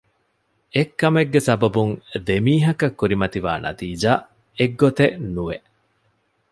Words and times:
އެއް 0.73 0.95
ކަމެއްގެ 0.99 1.39
ސަބަބުން 1.47 1.93
ދެ 2.27 2.35
މީހަކަށް 2.45 2.97
ކުރިމަތިވާ 2.99 3.51
ނަތީޖާ 3.63 4.11
އެއްގޮތެއް 4.57 5.17
ނުވެ 5.33 5.57